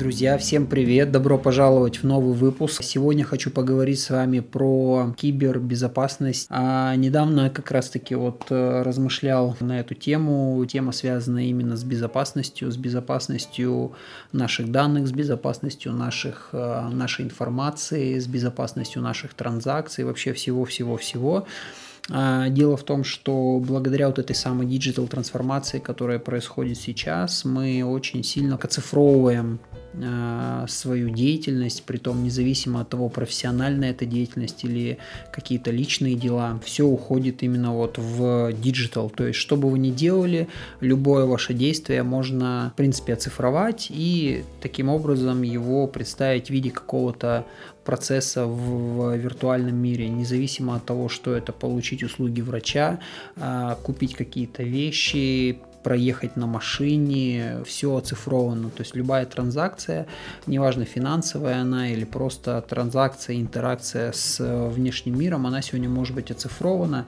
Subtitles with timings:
[0.00, 1.12] Друзья, всем привет!
[1.12, 2.82] Добро пожаловать в новый выпуск.
[2.82, 6.46] Сегодня хочу поговорить с вами про кибербезопасность.
[6.50, 10.64] А недавно как раз-таки вот э, размышлял на эту тему.
[10.66, 13.92] Тема связана именно с безопасностью, с безопасностью
[14.32, 21.46] наших данных, с безопасностью наших, э, нашей информации, с безопасностью наших транзакций, вообще всего-всего-всего.
[21.46, 27.84] А, дело в том, что благодаря вот этой самой digital трансформации, которая происходит сейчас, мы
[27.84, 29.60] очень сильно оцифровываем
[29.92, 34.98] Э, свою деятельность, при том независимо от того, профессиональная это деятельность или
[35.32, 39.10] какие-то личные дела, все уходит именно вот в digital.
[39.10, 40.48] То есть, что бы вы ни делали,
[40.80, 47.44] любое ваше действие можно, в принципе, оцифровать и таким образом его представить в виде какого-то
[47.90, 53.00] процесса в виртуальном мире, независимо от того, что это получить услуги врача,
[53.36, 58.70] а, купить какие-то вещи, проехать на машине, все оцифровано.
[58.70, 60.06] То есть любая транзакция,
[60.46, 64.38] неважно финансовая она или просто транзакция, интеракция с
[64.68, 67.06] внешним миром, она сегодня может быть оцифрована.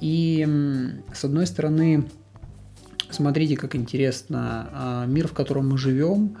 [0.00, 0.46] И
[1.14, 2.04] с одной стороны,
[3.08, 6.36] смотрите, как интересно, а, мир, в котором мы живем,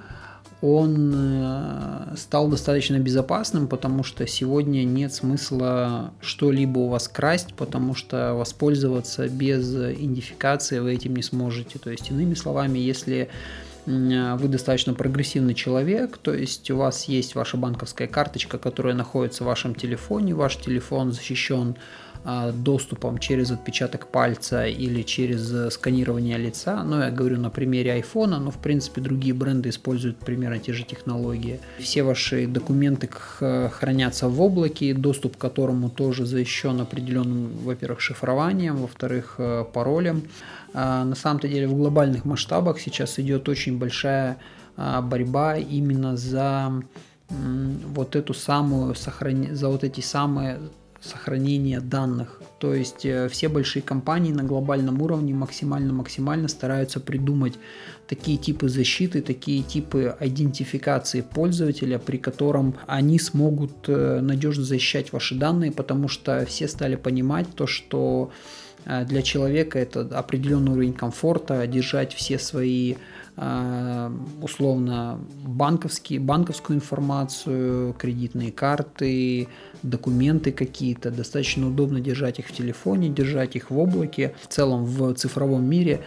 [0.62, 7.96] он э, стал достаточно безопасным, потому что сегодня нет смысла что-либо у вас красть, потому
[7.96, 11.80] что воспользоваться без идентификации вы этим не сможете.
[11.80, 13.28] То есть, иными словами, если
[13.84, 19.48] вы достаточно прогрессивный человек, то есть у вас есть ваша банковская карточка, которая находится в
[19.48, 21.74] вашем телефоне, ваш телефон защищен
[22.24, 26.84] доступом через отпечаток пальца или через э, сканирование лица.
[26.84, 30.84] Но я говорю на примере iPhone, но в принципе другие бренды используют примерно те же
[30.84, 31.58] технологии.
[31.78, 39.34] Все ваши документы хранятся в облаке, доступ к которому тоже защищен определенным, во-первых, шифрованием, во-вторых,
[39.38, 40.22] э, паролем.
[40.74, 44.38] А, на самом-то деле в глобальных масштабах сейчас идет очень большая
[44.76, 46.72] а, борьба именно за
[47.28, 49.56] вот эту самую сохран...
[49.56, 50.58] за вот эти самые
[51.02, 52.40] сохранения данных.
[52.58, 57.54] То есть э, все большие компании на глобальном уровне максимально-максимально стараются придумать
[58.06, 65.34] такие типы защиты, такие типы идентификации пользователя, при котором они смогут э, надежно защищать ваши
[65.34, 68.30] данные, потому что все стали понимать то, что
[68.84, 72.94] э, для человека это определенный уровень комфорта, держать все свои
[73.34, 79.48] условно банковские, банковскую информацию, кредитные карты,
[79.82, 81.10] документы какие-то.
[81.10, 84.34] Достаточно удобно держать их в телефоне, держать их в облаке.
[84.42, 86.02] В целом в цифровом мире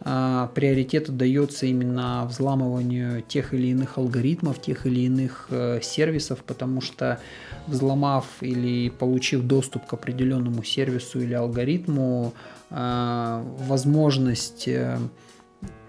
[0.00, 6.82] а, приоритет отдается именно взламыванию тех или иных алгоритмов, тех или иных э, сервисов, потому
[6.82, 7.18] что
[7.66, 12.34] взломав или получив доступ к определенному сервису или алгоритму,
[12.70, 14.98] а, возможность э,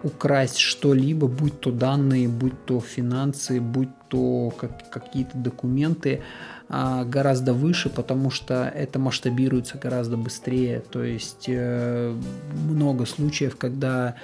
[0.04, 6.22] украсть что-либо, будь то данные, будь то финансы, будь то как, какие-то документы,
[6.70, 10.82] а, гораздо выше, потому что это масштабируется гораздо быстрее.
[10.92, 12.14] То есть э,
[12.70, 14.16] много случаев, когда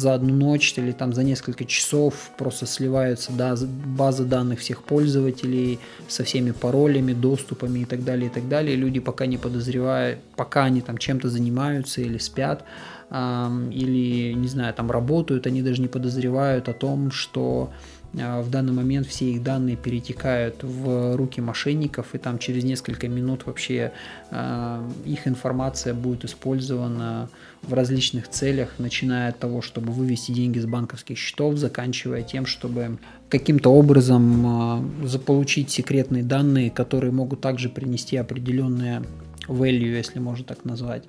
[0.00, 3.54] за одну ночь или там за несколько часов просто сливаются да,
[3.86, 5.78] базы данных всех пользователей
[6.08, 8.76] со всеми паролями, доступами и так далее, и так далее.
[8.76, 12.64] люди пока не подозревают, пока они там чем-то занимаются или спят,
[13.10, 17.70] или, не знаю, там работают, они даже не подозревают о том, что
[18.12, 23.46] в данный момент все их данные перетекают в руки мошенников, и там через несколько минут
[23.46, 23.92] вообще
[24.30, 27.28] э, их информация будет использована
[27.62, 32.98] в различных целях, начиная от того, чтобы вывести деньги с банковских счетов, заканчивая тем, чтобы
[33.28, 39.02] каким-то образом э, заполучить секретные данные, которые могут также принести определенные
[39.46, 41.04] value, если можно так назвать.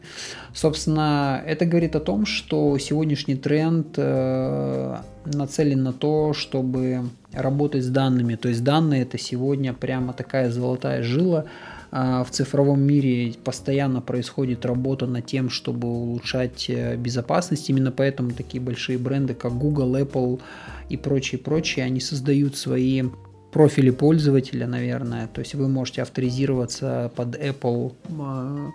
[0.53, 4.97] Собственно, это говорит о том, что сегодняшний тренд э,
[5.41, 8.35] нацелен на то, чтобы работать с данными.
[8.35, 11.45] То есть данные это сегодня прямо такая золотая жила.
[11.93, 17.69] А в цифровом мире постоянно происходит работа над тем, чтобы улучшать э, безопасность.
[17.69, 20.39] Именно поэтому такие большие бренды, как Google, Apple
[20.87, 23.03] и прочие, прочие, они создают свои
[23.51, 25.27] профили пользователя, наверное.
[25.27, 27.93] То есть вы можете авторизироваться под Apple.
[28.19, 28.71] А,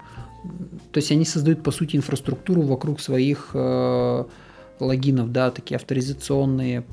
[0.93, 4.25] то есть они создают, по сути, инфраструктуру вокруг своих э,
[4.79, 6.85] логинов, да, такие авторизационные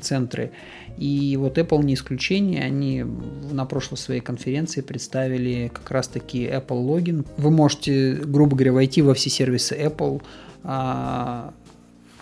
[0.00, 0.52] центры.
[0.96, 3.04] И вот Apple не исключение, они
[3.50, 7.24] на прошлой своей конференции представили как раз-таки Apple логин.
[7.36, 10.22] Вы можете, грубо говоря, войти во все сервисы Apple
[10.64, 11.52] а,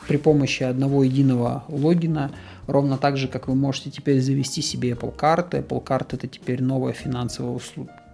[0.08, 2.32] при помощи одного единого логина,
[2.66, 5.58] ровно так же, как вы можете теперь завести себе Apple карты.
[5.58, 7.60] Apple Card это теперь новое финансовое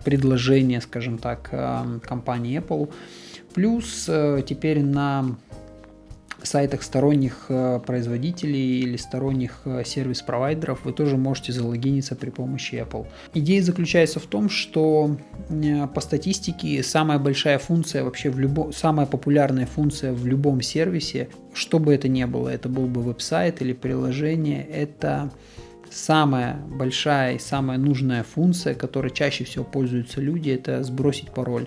[0.05, 1.51] предложение, скажем так,
[2.03, 2.91] компании Apple
[3.55, 5.37] Плюс э, теперь на
[6.47, 13.07] сайтах сторонних э, производителей или сторонних э, сервис-провайдеров вы тоже можете залогиниться при помощи Apple.
[13.35, 15.17] Идея заключается в том, что
[15.95, 21.79] по статистике самая большая функция вообще в любом, самая популярная функция в любом сервисе, что
[21.79, 25.31] бы это ни было, это был бы веб-сайт или приложение, это
[25.91, 31.67] самая большая и самая нужная функция, которой чаще всего пользуются люди, это сбросить пароль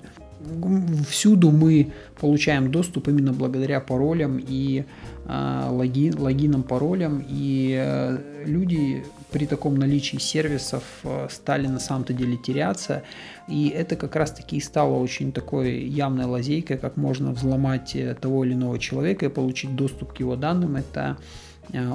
[1.07, 4.85] всюду мы получаем доступ именно благодаря паролям и
[5.25, 7.23] э, логин, логинам, паролям.
[7.27, 13.03] И э, люди при таком наличии сервисов э, стали на самом-то деле теряться.
[13.47, 18.45] И это как раз-таки и стало очень такой явной лазейкой, как можно взломать э, того
[18.45, 20.75] или иного человека и получить доступ к его данным.
[20.75, 21.17] Это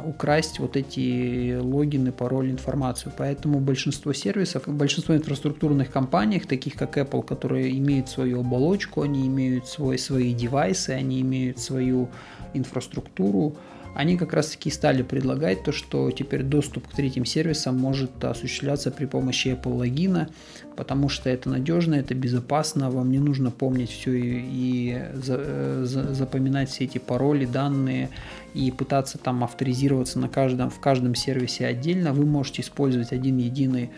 [0.05, 3.13] украсть вот эти логины, пароль, информацию.
[3.17, 9.69] Поэтому большинство сервисов, большинство инфраструктурных компаний, таких как Apple, которые имеют свою оболочку, они имеют
[9.69, 12.09] свой, свои девайсы, они имеют свою
[12.55, 13.57] инфраструктуру,
[13.95, 18.91] они как раз таки стали предлагать то, что теперь доступ к третьим сервисам может осуществляться
[18.91, 20.29] при помощи Apple логина,
[20.77, 25.83] потому что это надежно, это безопасно, вам не нужно помнить все и, и за, э,
[25.85, 28.11] за, запоминать все эти пароли, данные
[28.55, 32.13] и пытаться там авторизироваться на каждом, в каждом сервисе отдельно.
[32.13, 33.91] Вы можете использовать один единый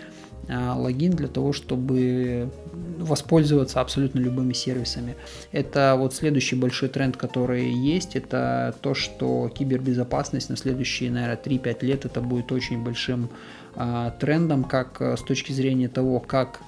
[0.48, 2.50] логин для того, чтобы
[2.98, 5.16] воспользоваться абсолютно любыми сервисами.
[5.52, 11.84] Это вот следующий большой тренд, который есть, это то, что кибербезопасность на следующие, наверное, 3-5
[11.84, 13.30] лет это будет очень большим
[13.76, 16.60] а, трендом, как э, с точки зрения того, как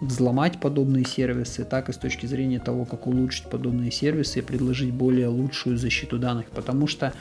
[0.00, 4.92] взломать подобные сервисы, так и с точки зрения того, как улучшить подобные сервисы и предложить
[4.92, 7.12] более лучшую защиту данных, потому что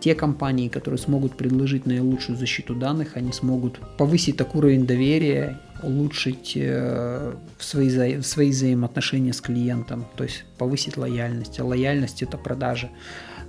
[0.00, 6.52] те компании, которые смогут предложить наилучшую защиту данных, они смогут повысить так уровень доверия, улучшить
[6.56, 11.58] э, свои, вза- свои взаимоотношения с клиентом, то есть повысить лояльность.
[11.60, 12.90] А лояльность это продажи.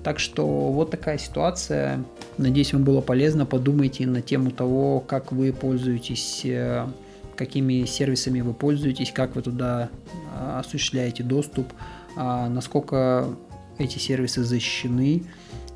[0.03, 2.03] Так что вот такая ситуация.
[2.37, 3.45] Надеюсь, вам было полезно.
[3.45, 6.87] Подумайте на тему того, как вы пользуетесь, э,
[7.35, 9.89] какими сервисами вы пользуетесь, как вы туда
[10.35, 11.67] э, осуществляете доступ,
[12.15, 13.27] э, насколько
[13.77, 15.23] эти сервисы защищены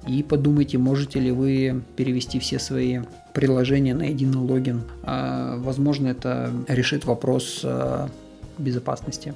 [0.07, 2.99] и подумайте, можете ли вы перевести все свои
[3.33, 4.83] приложения на единый логин.
[5.03, 8.09] А, возможно, это решит вопрос а,
[8.57, 9.33] безопасности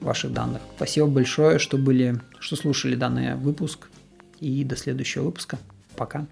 [0.00, 0.62] ваших данных.
[0.76, 3.88] Спасибо большое, что были, что слушали данный выпуск.
[4.40, 5.58] И до следующего выпуска.
[5.96, 6.26] Пока.